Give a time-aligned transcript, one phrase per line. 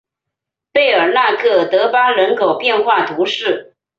[0.71, 3.75] 贝尔纳克德巴人口变化图示